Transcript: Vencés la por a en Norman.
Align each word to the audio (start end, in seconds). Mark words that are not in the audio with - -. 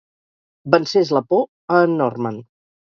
Vencés 0.77 1.13
la 1.19 1.23
por 1.29 1.47
a 1.77 1.87
en 1.87 1.97
Norman. 2.05 2.45